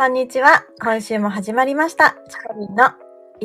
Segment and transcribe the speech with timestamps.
[0.00, 0.64] こんにちは。
[0.82, 2.16] 今週も始まりました。
[2.30, 2.94] チコリンの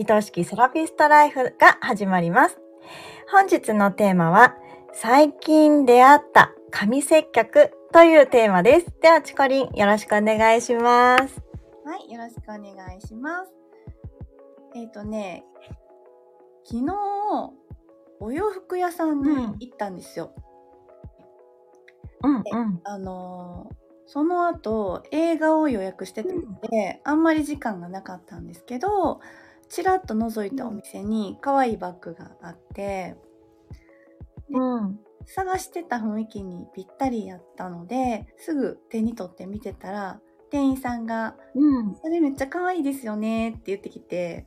[0.09, 2.61] 愛しきセラピストライフが始まります。
[3.29, 4.55] 本日のテーマは、
[4.93, 8.85] 最近出会った神接客というテーマです。
[9.01, 11.41] では、チコリンよろしくお願いします。
[11.83, 13.51] はい、よろしくお願いします。
[14.75, 15.43] えっ、とね、
[16.63, 16.93] 昨日、
[18.21, 20.31] お洋服屋さんにうん行ったんですよ。
[22.23, 22.79] うんうん。
[22.85, 29.19] あのーその後、映画を予約してたので、あんまり時間がなかったんですけど、
[29.69, 33.15] ちらっと覗いたお店に可愛いバッグがあって、
[34.49, 34.99] うん。
[35.25, 41.95] 探してた雰囲気にぴったりやったので、すぐ手に取って見てたら、店員さんが、うん。
[41.95, 44.45] それめっちゃ可愛いですよねって言ってきて、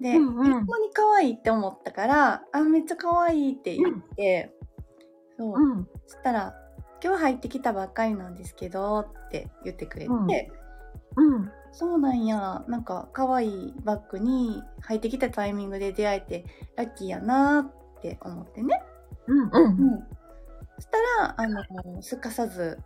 [0.00, 4.54] で、うんうんほんまに可愛いって思ったから、あ、めっちゃ可愛いって言って、
[5.36, 5.88] そう、うん。
[6.06, 6.54] そしたら、
[7.02, 10.26] 今日入ってきたばっかりなんですけどって言ってくれて、うん
[11.16, 11.50] うん。
[11.72, 16.44] そうなんや、なんか可愛いバッグに入ってきたタイミングで出会えて
[16.76, 18.82] ラッキーやなって思ってね。
[19.26, 19.38] うん。
[19.38, 19.92] うん。
[19.92, 20.04] うん。
[20.76, 22.78] そしたら、あの、すかさず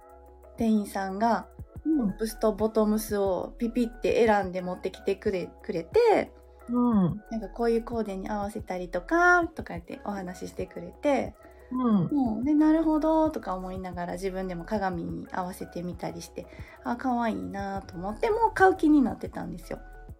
[0.56, 1.48] 店員さんが、
[1.84, 6.30] トップスとボトムスをピピって選んで持ってきてくれくれて
[6.68, 7.22] うん。
[7.30, 11.34] なんかこういうコーデに合わせたりとかとか言ってお話ししてくれて、
[11.72, 12.06] うん。
[12.06, 16.46] うん、でなるほどとか思いながら自分でも鏡に合わせてみたりして
[16.84, 19.78] あ可愛いなと思ってもう買う気になってたんですよ。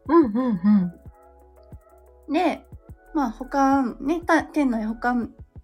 [0.09, 0.25] うん。
[0.27, 0.53] う
[2.31, 2.33] ん。
[2.33, 2.65] で
[3.15, 5.15] まあ他ねた店内他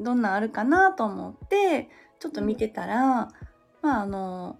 [0.00, 3.28] どんなんあるかなと思ってちょっと見てたら、
[3.82, 4.58] まああの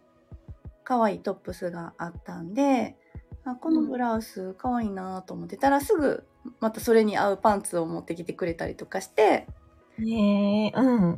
[0.85, 2.97] 可愛いトップスがあったんで
[3.45, 6.25] あこのブラウス可愛いなと思ってたらすぐ
[6.61, 9.49] またそれに合うパンツを持ってきてくれたりとかして、
[9.99, 11.11] へえ、うん。
[11.11, 11.17] うん、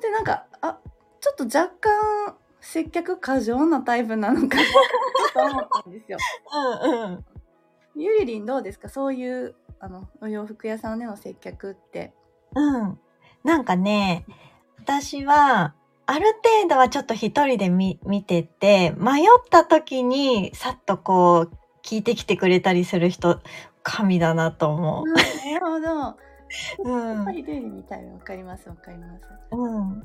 [0.00, 0.78] でなんかあ
[1.20, 4.62] ちょっと若干接客過剰なタイプなのかな
[5.34, 6.18] と思ったんですよ。
[6.84, 7.02] うん。
[7.12, 7.24] うん。
[7.96, 8.88] ゆりりんどうですか？
[8.88, 12.14] そういうあのお洋服屋さんでの接客って。
[12.54, 12.98] うん。
[13.44, 14.26] なんかね、
[14.78, 15.74] 私は、
[16.06, 16.26] ある
[16.62, 23.40] 程度はちょっと一人で見見てて、迷った時にさっとこう聞いてきてくれたりする人、
[23.82, 25.14] 神だなと思な
[25.60, 26.16] るほど。
[26.84, 26.88] う。
[26.88, 27.16] うん。
[27.16, 29.22] やっぱりルールみたいなわかりますわかります。
[29.52, 29.90] うん。
[29.90, 30.02] うん。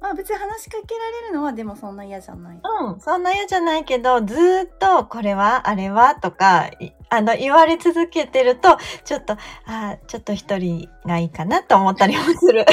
[0.00, 2.60] まあ別に話しかけられるのはでもそんな嫌じゃない。
[2.62, 12.64] うん、そんな嫌じゃないけど、ずーっとこれはあれはとか、いあの、言われ続けてると、ちょっと、あーちょっと一人がいいかなと思ったりもする。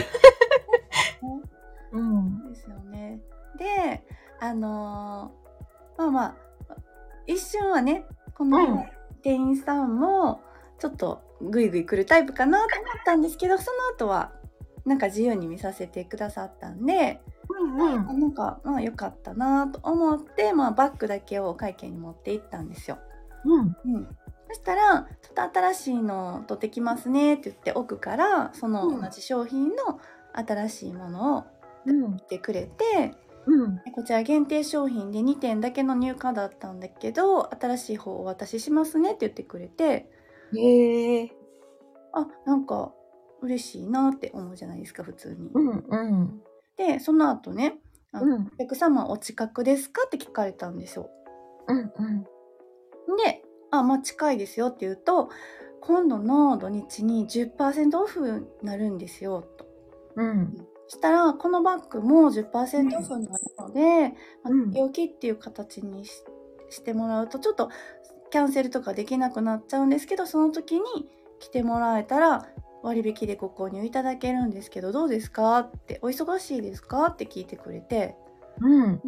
[1.91, 2.53] うん。
[2.53, 3.21] ですよね。
[3.57, 4.03] で、
[4.39, 5.45] あのー
[5.97, 6.35] まあまあ
[7.25, 8.05] 一瞬はね
[8.35, 8.85] こうんの
[9.23, 10.41] 店員さんも
[10.79, 14.31] ちょっとグイグイ来るタイプかなと思ったんですけど、その後は
[14.85, 22.97] なんか自由に見させてくださったんで、うんあなんかまあ良かったなと思って、まあバッグだけをお会計に持って行ったんですよ。
[23.45, 23.77] うん。
[23.85, 24.07] うん、
[24.47, 29.99] そしたら「ちょっと新しいの取ってきますね」って言って奥からそのうん同じ商品の
[30.33, 31.43] 新しいものを
[31.85, 32.17] うん売。
[32.17, 33.13] ってくれて、
[33.45, 33.77] うん。
[33.93, 40.09] こちら限定商品で2点だけの入荷だったんだけど新しい方をお渡ししますねって言ってくれて
[40.53, 41.31] へえ。
[42.13, 42.93] あなんか
[43.41, 45.49] 嬉しいなって思うじゃないですか普通に。
[45.53, 46.41] うんうん。
[46.77, 47.79] でその後ね
[48.11, 51.09] あのうんお客様お近くですか?」って聞かれたんですよ。
[51.67, 52.23] うんうん。
[53.17, 55.29] で「あまあ近いですよ」って言うと
[55.81, 59.65] 「今度の土日に10%オフになるんですよ」と。
[60.15, 60.67] うん。
[60.87, 66.23] そしたらこのバッグも10%オフになるので、まあうんつけ置きっていう形にし
[66.69, 67.69] してもらうとちょっと
[68.31, 70.81] キャンセルとかできなくなっちゃうんですけどその時に
[71.39, 72.47] 来てもらえたら
[72.83, 78.15] 割引でご購入いただけるんですけどどうですかってお忙しいですかって聞いてくれて、
[78.61, 78.83] うん。
[78.83, 78.99] うん、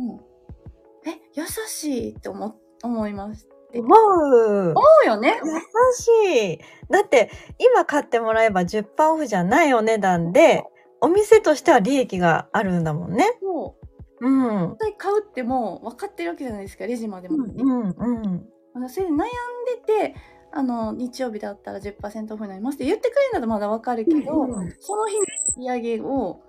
[1.07, 4.69] え優しいって思思います思う。
[4.71, 5.51] 思うよね優
[5.93, 6.59] しい。
[6.89, 7.29] だって、
[7.59, 10.63] 今買ってもらえば10%オフじゃないお値段で、
[11.01, 13.37] お店としては利益があるんだもんね。
[13.41, 14.69] もううん。
[14.69, 18.49] 絶対買うってもう分かってるわけじゃないですかレジまでも、うんうんうん。
[18.89, 20.15] それで悩んでて
[20.51, 25.25] あの日曜日だったら10%オフになりますって言ってくれるんだとまだわかるけど、うんその日の
[25.57, 26.41] 売り上げを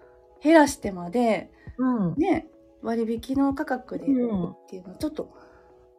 [0.43, 2.15] 減らしてまでうん。
[2.17, 2.47] ね
[2.83, 4.45] 割引の価格でってうんいうの
[4.93, 5.33] はちょっと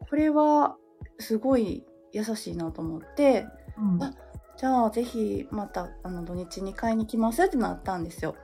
[0.09, 0.77] これは
[1.19, 1.83] すごい
[2.13, 3.45] 優しいなと思って
[3.77, 4.13] うんあ
[4.57, 8.35] じゃあぜひまたあの土日に買いに来ますってなったんですよ。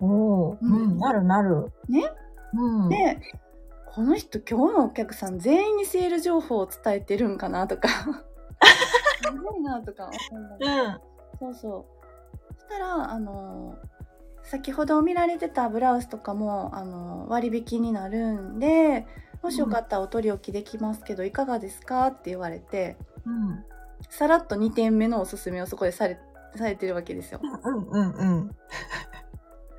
[0.00, 1.72] おーうん、なるなる。
[1.88, 2.04] ね
[2.54, 2.88] うん。
[2.88, 3.20] で
[3.98, 11.00] この人今日のお客さん全員にセール情報を伝えてるんかなとかすごいなとか思うん。
[11.40, 11.84] そうそう
[12.54, 13.76] そしたらあの
[14.44, 19.04] 先ほど見られてたブラウスとかもあの割引になるんで
[19.42, 22.96] もしよかったらお取り置きできますけどいかがですかって言われて
[23.26, 23.64] うん。
[24.10, 26.20] さらっと2点目のおすすめをそこでされ
[26.54, 27.40] されてるわけですよ。
[27.42, 28.56] うんうんうん。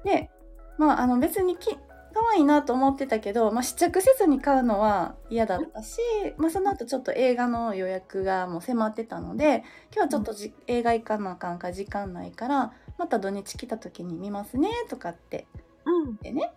[0.04, 0.30] で
[0.78, 1.78] まああの別にき
[2.14, 6.00] 可愛いなと思ってたけど、まあ、試着せずに買うのは嫌だったし、
[6.38, 9.64] まあ、その後ちょっと映画の予約がもう迫ってたので
[9.94, 15.48] 今日はちょっとじ、映画行かなあかんか時間ないからまた土日来た時に見ますねとかって
[15.86, 16.18] うん。
[16.18, 16.52] でね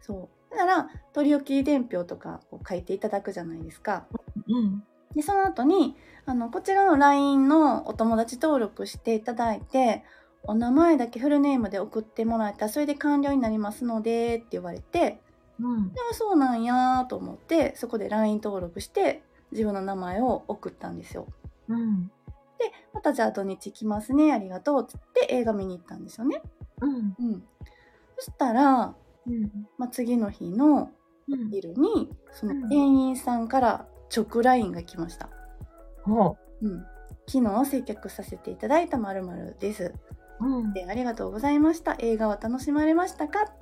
[0.00, 4.06] そうだから取り置き伝票とかを書いていただくじゃないですか。
[4.48, 4.84] うん。
[5.14, 10.04] でその後にあのこちらの LINE のお友達登録していただいて
[10.44, 15.20] お名前だけフルネームで送ってもらえたらそれで完了になりますのでって言われて
[15.60, 15.92] うん。
[15.92, 19.22] でもそうなんやと思ってそこで LINE 登録して
[19.52, 21.26] 自分の名前を送ったんですよ。
[21.68, 22.08] うん。
[22.58, 26.42] でまたじゃあ土日来ますねありがとうっつって映画見に行ったんですよね。
[26.80, 27.14] うん。
[27.18, 27.44] うん、
[28.18, 28.94] そしたら、
[29.26, 29.68] うん。
[29.78, 30.90] まあ、次の日の
[31.28, 31.50] うん。
[31.50, 35.30] 昼にそのうん店員さんから直 LINE が来ました。
[36.02, 36.84] ほうん、
[37.26, 39.94] 昨日接客させていただいたまるです。
[40.72, 41.96] でありがとうございました。
[41.98, 43.52] 映画は楽しまれましたか？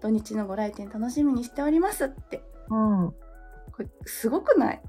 [0.00, 2.42] 土日のご来店楽しみにしておりますって。
[2.68, 3.10] うん。
[3.72, 4.80] これすごくない？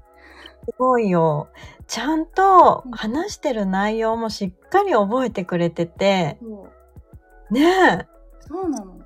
[0.66, 1.48] すごいよ。
[1.86, 6.68] ちゃんとうん話してる内容もしっかり覚えてくれてて、そ
[7.50, 8.06] うねえ。
[8.40, 9.00] そうなの。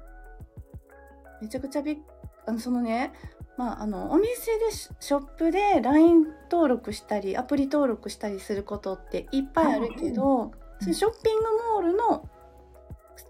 [1.41, 1.99] めちゃくちゃびっ
[2.47, 3.13] あのそのね、
[3.57, 11.45] まあ、あのお店でシショップで LINE 登録したりアプリ登録したりすることっていっぱいあるけど、うんそれショッピング
[11.75, 12.29] モールの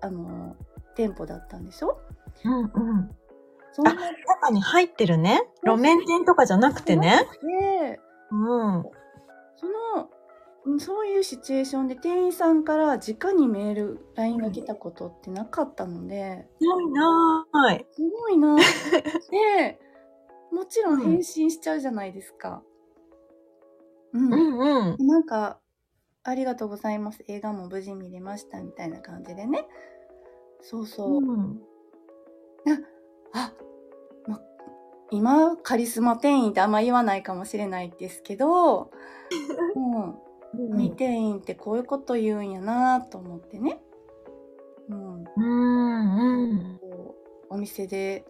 [0.01, 0.57] あの
[0.95, 1.99] 店舗だったんでしょ？
[2.45, 3.11] うんうん。
[3.73, 5.43] そんな中に入ってるね。
[5.65, 7.27] 路面店とかじゃなくてね。
[7.43, 8.01] で
[8.31, 8.85] うん。
[9.57, 10.11] その
[10.67, 16.87] うんそういうシチュエーションで店員さんから直にメール LINE が来たことってなかったのでない
[17.53, 17.87] ない。
[17.93, 18.57] すごいな
[19.31, 19.81] で
[20.53, 22.63] もちろん返信しちゃうじゃないですか。
[24.13, 25.07] うんうんうん。
[25.07, 25.59] なんか
[26.29, 29.67] 「ありがとうございます映画も無事見れました」みたいな感じでね
[30.63, 31.61] そうそう、うん。
[33.33, 33.53] あ、
[34.27, 34.41] ま、
[35.11, 38.91] 今カリスマ店員ってあんま言わないかもしれないですけど、
[40.57, 43.81] うん、見店員ってこういうこと言うんやなと思ってね、
[44.89, 46.81] うん、うんうん。
[47.51, 48.25] お店で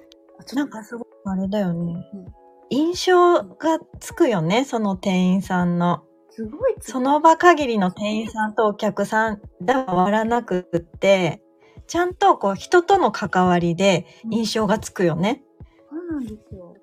[0.55, 2.35] なんかすごくあれだよねうん。
[2.71, 6.05] 印象がつくよね、その店員さんの。
[6.39, 11.43] すごいつその場限りの店員さんとお客さんでは終わらなくって、
[11.89, 15.43] ちゃんとこう人との関わりで印象がつくよね。
[15.91, 16.77] そうなんですよ。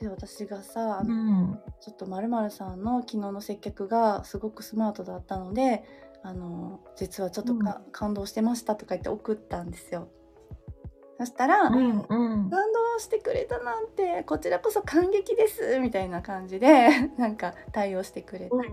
[0.00, 1.60] で私がさ、あうのん。
[1.82, 5.84] ちょっとまるさんの昨日の接客がすごくスマートだったので
[6.22, 10.08] あの実はちょっとか、感動してましたとか言って送ったんですよ。
[11.22, 12.50] そしたら、うんうん。
[12.50, 18.64] 感動してくれたなんてこちらこそ感激ですみたいな感じで なんか対応してくれて、うん。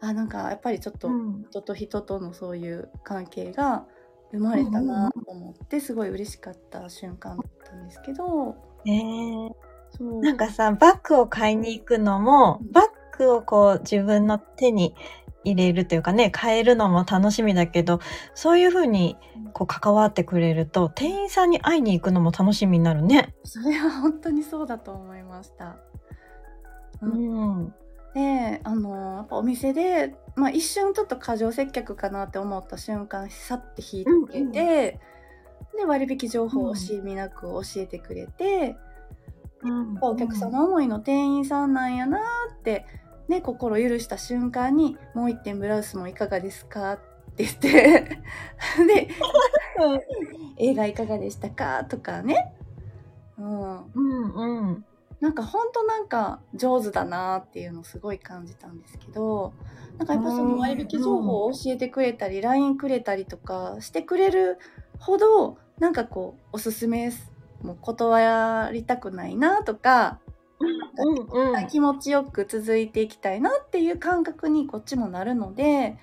[0.00, 1.46] あなんかやっぱりちょっとうん。
[1.50, 3.84] 人と人とのそういう関係が
[4.30, 8.54] 生まれたなと思ってすごい嬉しかった瞬間だったんですけど。
[8.86, 8.90] え。
[8.92, 9.52] ー、
[9.90, 10.20] そう。
[10.20, 14.94] なんかさ、バッグを買いに行くのもうん、バッグをこう自分の手に
[15.44, 18.00] 入れるというかね、買えるのも楽しみだけど、
[18.34, 19.16] そういう風に
[19.52, 23.34] こう関わってくれると、店員さんに会いに行くのも楽しみになるね。
[23.44, 25.76] それは本当にそうだと思いました。
[27.00, 27.74] ううんん。
[28.14, 35.00] であのやっぱお店で、まあ、一瞬ちょっと過剰接客かなって思った瞬間さって引いてうんうんで
[35.86, 38.76] 割引情報を惜しみなく教えてくれて、
[39.62, 42.18] うんお客様思いの店員さんなんやな
[42.52, 42.84] って、
[43.32, 46.98] ね、心許した瞬間に「もう一点ブラウスもいかがですか?」っ
[47.34, 48.18] て言って
[48.86, 49.08] で
[50.58, 52.52] 「映画いかがでしたか?」とかね、
[53.38, 54.84] うん、うんうん。
[55.20, 59.52] なんかほんとなんか上手だなっていうのをすごい感じたんですけど
[59.96, 64.58] なんかやっぱその割引情報を教えてくれたり LINE くれたりとかしてくれる
[64.98, 67.12] ほどなんかこうおすすめ
[67.62, 70.18] も断りたくないなとか。
[71.70, 75.96] 気持ちよく続いていきたいなっていう感覚にこっちもなるので、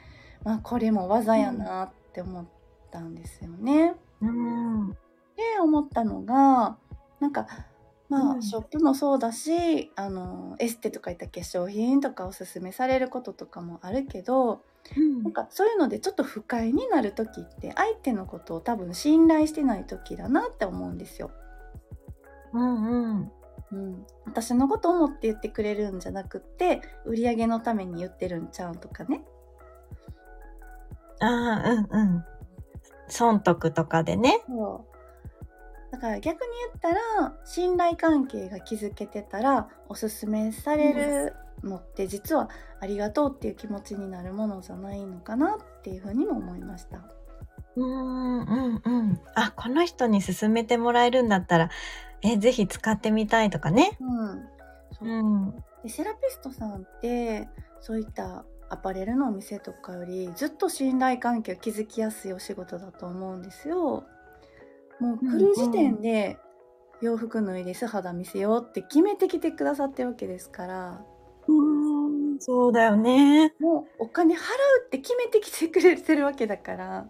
[0.43, 2.45] まあ、これも技やなって思っ
[2.91, 3.95] たんですよね。
[4.21, 4.89] うん。
[5.35, 6.77] で思ったのが
[7.19, 7.47] なんか
[8.09, 14.61] まあ、うんショップもそうだしあのエステとかいった化粧品とかおすすめされることとかもあるけど
[15.23, 21.29] なんかそういうのでちょっと不快になる時って相手のことを多分信頼してない時だなって思うんですよ。
[22.53, 23.31] うんうん。
[23.71, 29.23] うん、私のこと思って言ってくれるんじゃなくって売り上げのために言ってるんちゃうとかね。
[31.19, 32.25] ああ、うんうん。
[33.07, 34.41] 損得とかでね。
[34.47, 34.89] そう
[35.91, 36.89] だから逆に言った
[37.23, 41.33] ら信頼関係が築けてたらおすすめされる
[41.63, 42.49] のって実は
[42.79, 46.97] ありがとうっていう気持ちになるものじゃないのかなっていうふうにも思いました。
[47.75, 49.21] うーん、うんうん。
[49.35, 51.69] あ、この人に勧めてもらえるんだったら、
[52.21, 53.97] え、ぜひ使ってみたいとかね。
[53.99, 54.49] うん、
[54.91, 55.63] そううん。
[55.83, 57.47] でセラピストさんって
[57.79, 64.03] そういったアパレルのお店とかよりずっと信頼関係を築きやすいお仕事だと思うんですよ。
[64.99, 66.37] もう来る時点で
[67.01, 71.01] 洋服脱いで素肌見せようって決めてきてくださってるわけですから
[71.47, 73.53] うーん、そうだよね。
[73.59, 74.41] もうお金払う
[74.85, 77.07] って決めてきてくれてるわけだから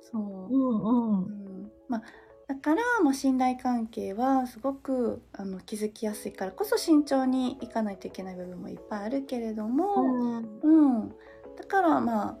[0.00, 1.24] そうう、んうん。
[1.24, 2.02] うんまあ
[2.48, 11.08] だからもう信頼関係はすごくあの築きやすいからこそ慎重にいかないといけない部分もいっぱいあるけれども、うんうん、
[11.56, 12.38] だからまあ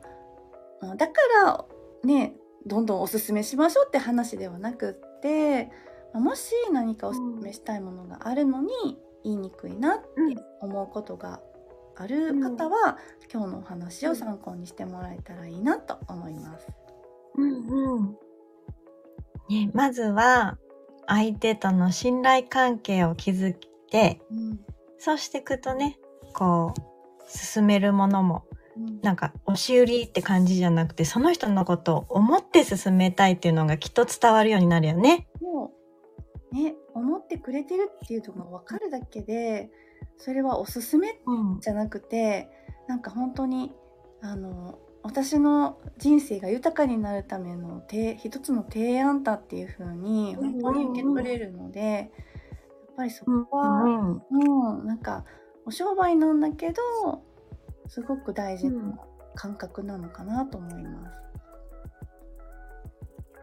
[0.80, 1.64] まあだから
[2.04, 2.34] ね
[2.66, 5.70] どんどんおすすめしましょうって話ではなくって
[6.12, 8.70] まあもし何かおすすめしたいものがあるのに
[9.24, 10.06] 言いにくいなって
[10.60, 11.40] 思うことが
[11.98, 12.98] ある方は、
[13.32, 16.68] 今日のお話を参考にしてもらえたらいいなと思います。
[17.36, 18.25] うんうん。
[19.48, 20.58] ね、まずは、
[21.06, 23.54] 相手との信頼関係を築い
[23.90, 24.60] て、うん
[24.98, 25.98] そうしていくとね、
[26.32, 26.80] こう、
[27.28, 28.44] 進めるものも、
[28.76, 35.28] うんなんか、押し売りって感じじゃなくて、その人のことを思って進めたいっていうのがきっと伝わるようになるよね。
[35.40, 35.72] も
[36.52, 39.70] うね思ってくれてるっていうのが分かるだけで
[40.16, 41.60] それはおすすめうん。
[41.60, 42.48] じゃなくて
[42.88, 43.72] なんか本当に
[44.22, 52.08] あの私の人生が豊かになるためのて一つの提案だっていう風に本当に受け取れるので、やっ
[52.96, 54.22] ぱりそこは、うん。
[54.30, 55.24] うんなんか
[55.64, 56.82] お商売なんだけど
[57.88, 58.96] すごく大事な
[59.34, 61.16] 感覚なのかなと思います。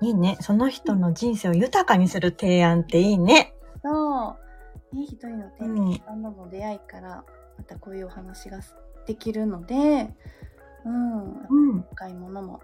[0.05, 0.38] いいね。
[0.41, 3.53] その人の人生を豊かにする提案っていいね。
[3.82, 4.36] そ
[4.93, 7.24] う、ね、一人の店員さんとの出会いから
[7.58, 8.60] またこういうお話が
[9.05, 10.13] できるので、
[10.86, 11.84] うん、うん。
[11.96, 12.62] 買い物も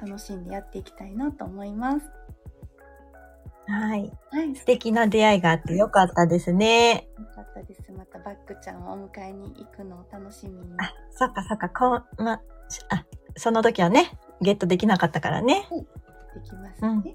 [0.00, 2.06] 楽しんでやっていきたいなと思います。
[3.66, 4.12] はい。
[4.32, 7.08] はい、素敵な出会いがあってよかったですね。
[7.18, 7.92] よかったです。
[7.92, 10.74] またバックちゃんをお迎えに行くのを楽しみに。
[10.78, 13.04] あ、そっかそっか、こう、ま、しあ、
[13.36, 15.68] その時はね、ゲットできなかったからね。
[16.34, 17.14] できますうんね。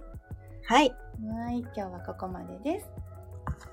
[0.64, 0.96] はい。
[1.44, 2.90] はい、今日はここまでです。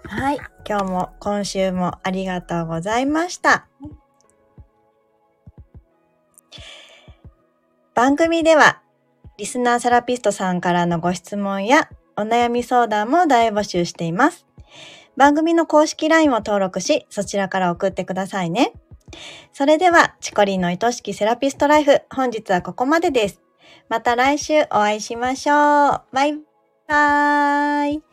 [0.05, 0.39] はい。
[0.69, 3.69] 今日も、今週もありがとうございました。
[7.95, 8.81] 番組では、
[9.37, 14.47] リスナーセラピストさんからのご質問やお悩み相談も大募集しています。
[15.17, 18.73] 番組の公式 LINE を登録し、そちらから送ってくださいね。
[19.53, 23.43] それでは、チコリンの愛しきセラピストライフ、本日はここまでです。
[23.91, 26.03] また来週お会いしましょう。
[26.13, 26.39] バイ
[26.89, 28.12] バーイ。